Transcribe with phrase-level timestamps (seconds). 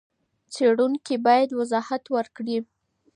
[0.53, 2.57] څېړونکی بايد وضاحت ورکړي.